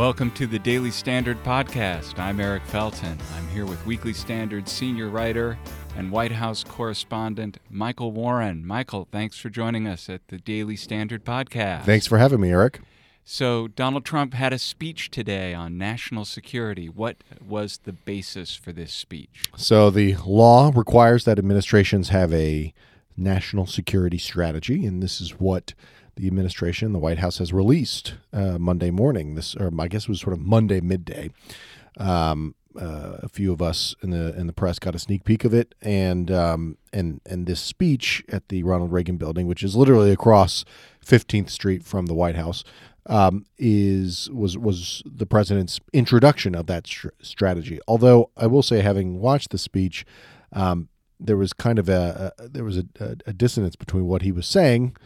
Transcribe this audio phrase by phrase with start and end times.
[0.00, 2.18] Welcome to the Daily Standard Podcast.
[2.18, 3.18] I'm Eric Felton.
[3.36, 5.58] I'm here with Weekly Standard senior writer
[5.94, 8.66] and White House correspondent Michael Warren.
[8.66, 11.84] Michael, thanks for joining us at the Daily Standard Podcast.
[11.84, 12.80] Thanks for having me, Eric.
[13.24, 16.88] So, Donald Trump had a speech today on national security.
[16.88, 19.50] What was the basis for this speech?
[19.54, 22.72] So, the law requires that administrations have a
[23.18, 25.74] national security strategy, and this is what
[26.16, 29.34] the administration, the White House, has released uh, Monday morning.
[29.34, 31.30] This, or I guess, it was sort of Monday midday.
[31.98, 35.44] Um, uh, a few of us in the in the press got a sneak peek
[35.44, 39.74] of it, and um, and and this speech at the Ronald Reagan Building, which is
[39.74, 40.64] literally across
[41.04, 42.62] 15th Street from the White House,
[43.06, 47.80] um, is was was the president's introduction of that str- strategy.
[47.88, 50.06] Although I will say, having watched the speech,
[50.52, 54.22] um, there was kind of a, a there was a, a, a dissonance between what
[54.22, 54.96] he was saying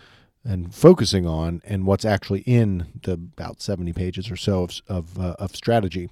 [0.45, 5.18] and focusing on and what's actually in the about 70 pages or so of of,
[5.18, 6.10] uh, of strategy.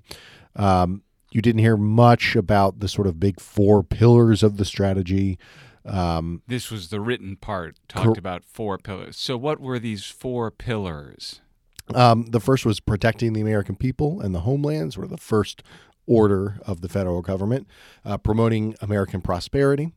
[0.57, 1.03] Um,
[1.33, 5.39] you didn't hear much about the sort of big four pillars of the strategy.
[5.85, 9.17] Um, this was the written part, talked cor- about four pillars.
[9.17, 11.41] So, what were these four pillars?
[11.95, 15.63] Um, the first was protecting the American people and the homelands, or the first
[16.07, 17.67] order of the federal government,
[18.05, 19.93] uh, promoting American prosperity.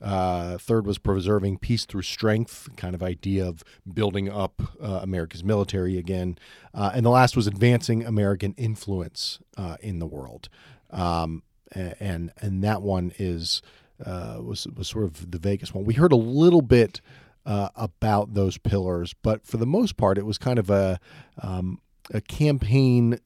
[0.00, 5.42] Uh, third was preserving peace through strength, kind of idea of building up uh, America's
[5.42, 6.38] military again.
[6.72, 10.48] Uh, and the last was advancing American influence uh, in the world
[10.90, 11.42] um,
[11.74, 13.62] and and that one is
[14.04, 15.84] uh, was was sort of the Vegas one.
[15.84, 17.00] We heard a little bit
[17.44, 20.98] uh, about those pillars, but for the most part, it was kind of a
[21.42, 21.80] um,
[22.12, 23.18] a campaign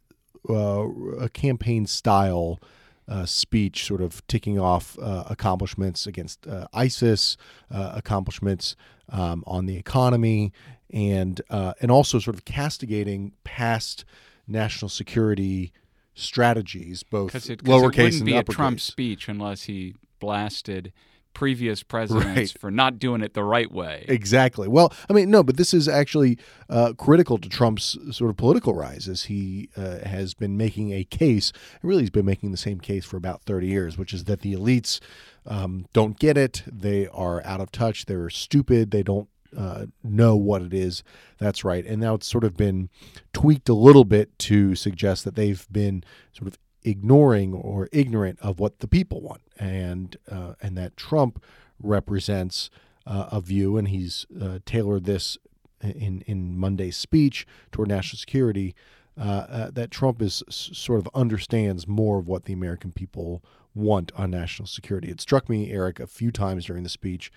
[0.48, 2.60] a campaign style.
[3.08, 7.36] Uh, speech, sort of ticking off uh, accomplishments against uh, ISIS,
[7.68, 8.76] accomplishments
[9.08, 10.52] um, on the economy,
[10.90, 14.04] and and also sort of castigating past
[14.46, 15.72] national security
[16.14, 20.92] strategies, both Cause it, lowercase it wouldn't and be a Trump speech unless he blasted
[21.34, 22.58] previous presidents Right.
[22.58, 24.04] for not doing it the right way.
[24.08, 24.68] Exactly.
[24.68, 26.38] Well, I mean, no, but this is actually
[26.68, 31.04] uh, critical to Trump's sort of political rise as he uh, has been making a
[31.04, 31.52] case.
[31.82, 34.54] Really, he's been making the same case for about 30 years, which is that the
[34.54, 35.00] elites
[35.46, 36.62] um, don't get it.
[36.66, 38.06] They are out of touch.
[38.06, 38.90] They're stupid.
[38.90, 41.02] They don't uh, know what it is
[41.38, 41.84] that's right.
[41.84, 42.88] And now it's sort of been
[43.32, 48.58] tweaked a little bit to suggest that they've been sort of ignoring or ignorant of
[48.58, 51.42] what the people want, and uh, and that Trump
[51.80, 52.70] represents
[53.06, 55.38] uh, a view, and he's uh, tailored this
[55.80, 58.74] in in Monday's speech toward national security.
[59.18, 63.42] Uh, uh, that Trump is sort of understands more of what the American people
[63.74, 65.10] want on national security.
[65.10, 67.30] It struck me, Eric, a few times during the speech.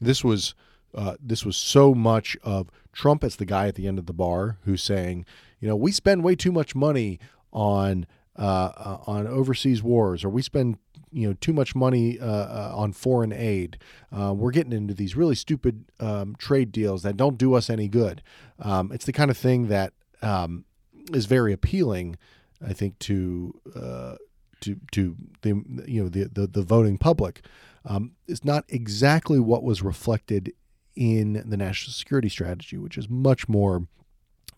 [0.00, 0.54] This was
[0.94, 4.14] uh, this was so much of Trump as the guy at the end of the
[4.14, 5.26] bar who's saying,
[5.60, 7.18] you know, we spend way too much money
[7.52, 8.06] on
[8.38, 10.78] uh, uh, on overseas wars, or we spend
[11.10, 13.78] you know too much money uh, uh, on foreign aid.
[14.12, 17.88] Uh, we're getting into these really stupid um, trade deals that don't do us any
[17.88, 18.22] good.
[18.60, 20.64] Um, it's the kind of thing that um,
[21.12, 22.16] is very appealing,
[22.64, 24.16] I think, to uh,
[24.60, 27.42] to to the you know the the, the voting public.
[27.84, 30.52] Um, it's not exactly what was reflected
[30.94, 33.86] in the national security strategy, which is much more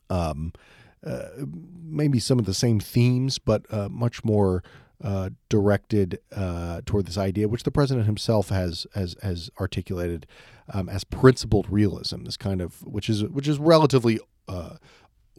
[0.08, 0.52] um,
[1.02, 4.62] maybe some of the same themes, but uh, much more
[5.02, 10.26] uh, directed uh, toward this idea, which the president himself has has has articulated
[10.72, 12.24] um, as principled realism.
[12.24, 14.20] This kind of which is which is relatively.
[14.48, 14.76] Uh,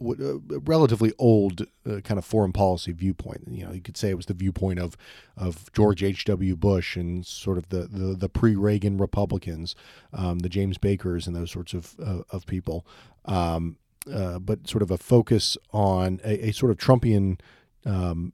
[0.00, 3.44] uh, relatively old uh, kind of foreign policy viewpoint.
[3.46, 4.96] You know, you could say it was the viewpoint of
[5.36, 6.24] of George H.
[6.24, 6.56] W.
[6.56, 9.76] Bush and sort of the the, the pre Reagan Republicans,
[10.12, 12.84] um, the James Bakers and those sorts of of people.
[13.26, 13.76] Um,
[14.10, 17.40] uh, but sort of a focus on a, a sort of Trumpian.
[17.84, 18.32] Um,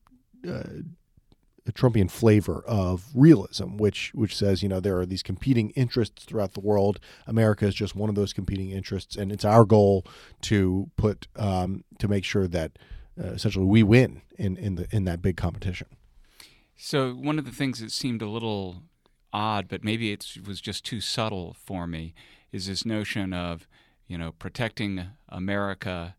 [0.48, 0.62] uh,
[1.72, 6.54] Trumpian flavor of realism, which which says you know there are these competing interests throughout
[6.54, 6.98] the world.
[7.26, 10.04] America is just one of those competing interests, and it's our goal
[10.42, 12.78] to put um, to make sure that
[13.22, 15.88] uh, essentially we win in in the in that big competition.
[16.76, 18.82] So one of the things that seemed a little
[19.32, 22.14] odd, but maybe it was just too subtle for me,
[22.52, 23.66] is this notion of
[24.08, 26.16] you know protecting America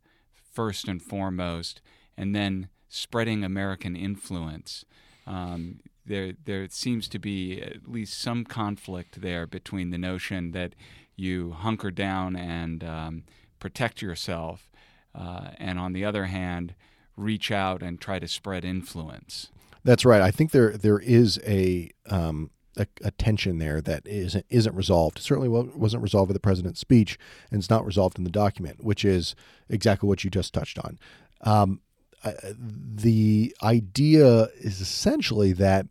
[0.53, 1.81] first and foremost,
[2.18, 4.86] and then spreading American influence.
[5.27, 10.74] Um, there, there seems to be at least some conflict there between the notion that
[11.15, 13.24] you hunker down and um,
[13.59, 14.69] protect yourself,
[15.13, 16.74] uh, and on the other hand,
[17.15, 19.51] reach out and try to spread influence.
[19.83, 20.21] That's right.
[20.21, 22.50] I think there there is a um,
[22.80, 25.20] a, a tension there that isn't isn't resolved.
[25.20, 27.20] Certainly wasn't resolved with the president's speech,
[27.52, 29.36] and it's not resolved in the document, which is
[29.70, 30.98] exactly what you just touched on.
[31.42, 31.81] Um,
[32.56, 35.86] the idea is essentially that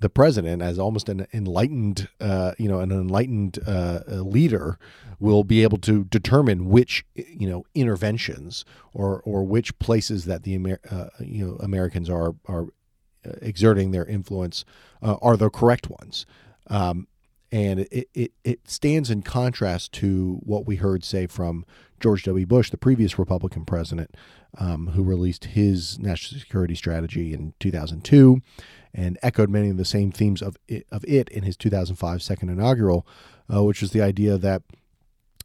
[0.00, 4.78] the president, as almost an enlightened, uh, you know, an enlightened uh, leader,
[5.18, 8.64] will be able to determine which, you know, interventions
[8.94, 12.68] or or which places that the Amer- uh, you know Americans are are
[13.42, 14.64] exerting their influence
[15.02, 16.26] uh, are the correct ones.
[16.68, 17.06] Um,
[17.50, 21.64] and it, it, it stands in contrast to what we heard say from
[21.98, 22.46] George W.
[22.46, 24.14] Bush, the previous Republican president,
[24.58, 28.40] um, who released his national security strategy in 2002
[28.94, 32.48] and echoed many of the same themes of it, of it in his 2005 second
[32.48, 33.06] inaugural,
[33.52, 34.62] uh, which was the idea that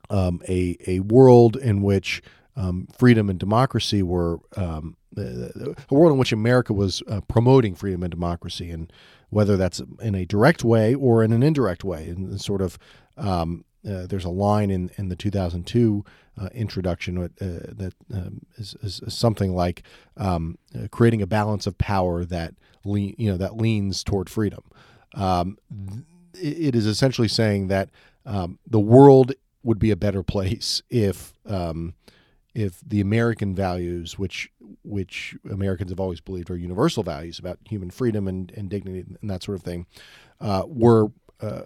[0.09, 2.21] um, a, a world in which
[2.56, 8.04] um, freedom and democracy were um, a world in which America was uh, promoting freedom
[8.04, 8.92] and democracy, and
[9.30, 12.77] whether that's in a direct way or in an indirect way, and sort of
[13.18, 16.06] um, uh, there's a line in, in the 2002
[16.42, 19.83] uh, introduction uh, that um, is, is, something like
[20.18, 22.56] um, uh, creating a balance of power that
[22.86, 24.63] lean, you know that leans toward freedom.
[25.16, 25.57] Um,
[26.33, 27.89] it is essentially saying that
[28.25, 29.33] um, the world
[29.63, 31.94] would be a better place if um,
[32.56, 34.52] if the American values, which
[34.84, 39.30] which Americans have always believed are universal values about human freedom and, and dignity and
[39.30, 39.86] that sort of thing,
[40.40, 41.12] uh, were
[41.42, 41.64] uh,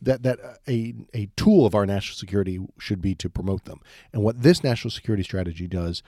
[0.00, 3.80] that that a a tool of our national security should be to promote them.
[4.12, 6.02] And what this national security strategy does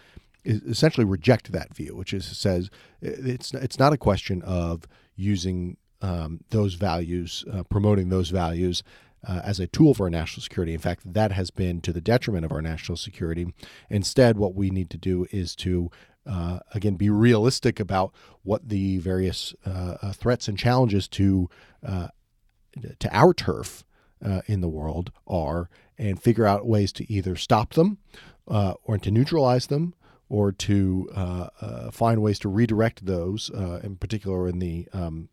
[0.45, 2.71] is essentially reject that view, which is says
[3.01, 4.85] it's it's not a question of
[5.15, 8.83] using um, those values, uh, promoting those values
[9.27, 10.75] uh, as a tool for our national security.
[10.75, 13.53] In fact, that has been to the detriment of our national security.
[13.91, 15.91] Instead, what we need to do is to
[16.25, 18.13] uh, again be realistic about
[18.45, 21.51] what the various uh, uh threats and challenges to
[21.85, 22.09] uh,
[23.01, 23.85] to our turf
[24.25, 27.99] uh, in the world are, and figure out ways to either stop them
[28.47, 29.95] or to neutralize them
[30.33, 35.29] or to uh, uh, find ways to redirect those, uh, in particular in the um,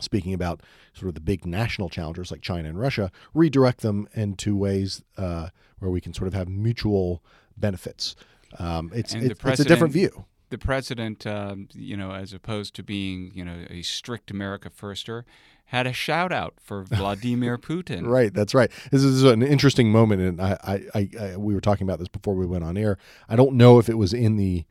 [0.00, 0.62] speaking about
[0.94, 5.48] sort of the big national challengers like China and Russia, redirect them into ways uh,
[5.78, 7.22] where we can sort of have mutual
[7.56, 8.16] benefits.
[8.58, 10.24] Um, it's, it, it's a different view.
[10.50, 15.24] The president, um, you know, as opposed to being, you know, a strict America firster,
[15.66, 18.06] had a shout out for Vladimir Putin.
[18.06, 18.70] right, that's right.
[18.90, 22.34] This is an interesting moment, and I, I, I, we were talking about this before
[22.34, 22.96] we went on air.
[23.28, 24.64] I don't know if it was in the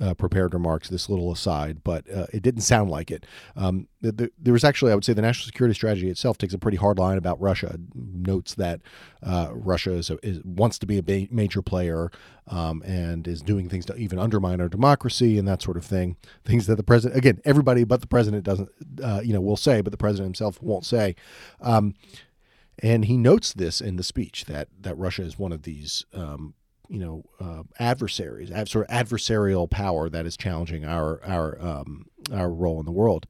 [0.00, 3.26] uh, prepared remarks, this little aside, but uh, it didn't sound like it.
[3.56, 6.54] Um, the, the, there was actually, I would say, the national security strategy itself takes
[6.54, 7.78] a pretty hard line about Russia.
[7.94, 8.80] Notes that
[9.22, 12.10] uh, Russia is, a, is, wants to be a ba- major player
[12.48, 16.16] um, and is doing things to even undermine our democracy and that sort of thing.
[16.44, 18.70] Things that the president, again, everybody but the president doesn't,
[19.02, 21.14] uh, you know, will say, but the president himself won't say.
[21.60, 21.94] Um,
[22.78, 26.54] and he notes this in the speech that that Russia is one of these um,
[26.92, 32.50] you know uh, adversaries, sort of adversarial power that is challenging our our um, our
[32.50, 33.26] role in the world.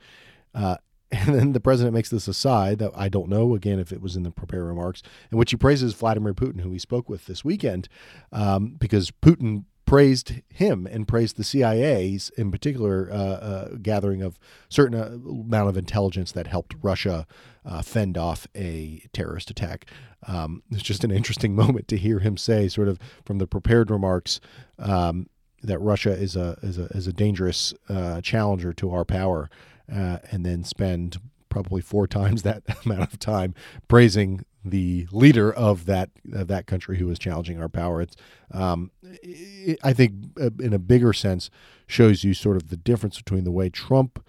[0.53, 0.77] Uh,
[1.13, 4.17] and then the president makes this aside that I don't know again if it was
[4.17, 7.45] in the prepared remarks, in which he praises Vladimir Putin, who he spoke with this
[7.45, 7.89] weekend,
[8.33, 14.39] um, because Putin praised him and praised the CIA's in particular uh, uh, gathering of
[14.71, 17.27] certain uh, amount of intelligence that helped Russia
[17.67, 19.85] uh, fend off a terrorist attack.
[20.27, 23.91] Um, it's just an interesting moment to hear him say, sort of from the prepared
[23.91, 24.41] remarks,
[24.79, 25.29] um,
[25.63, 29.51] that Russia is a is a is a dangerous uh, challenger to our power,
[29.95, 31.19] uh, and then spend
[31.51, 33.55] probably four times that amount of time
[33.89, 38.01] praising the leader of that of that country who is challenging our power.
[38.01, 38.17] It's,
[38.53, 41.51] um, it, I think, uh, in a bigger sense,
[41.87, 44.25] shows you sort of the difference between the way Trump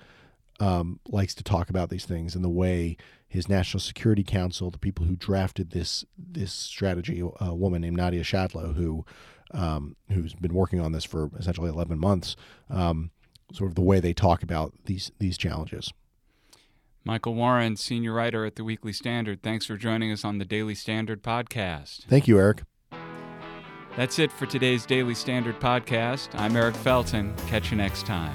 [0.60, 2.98] um, likes to talk about these things and the way
[3.28, 8.24] his National Security Council, the people who drafted this this strategy, a woman named Nadia
[8.24, 9.06] Schadlow, who
[9.52, 12.36] um, who's been working on this for essentially 11 months,
[12.70, 13.12] um,
[13.52, 15.94] sort of the way they talk about these these challenges.
[17.06, 20.76] Michael Warren, senior writer at the Weekly Standard, thanks for joining us on the Daily
[20.76, 22.06] Standard podcast.
[22.06, 22.64] Thank you, Eric.
[23.98, 26.30] That's it for today's Daily Standard podcast.
[26.40, 27.34] I'm Eric Felton.
[27.48, 28.34] Catch you next time.